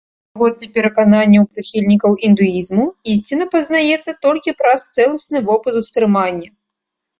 [0.35, 6.49] Паводле перакананняў прыхільнікаў індуізму, ісціна пазнаецца толькі праз цэласны вопыт ўспрымання.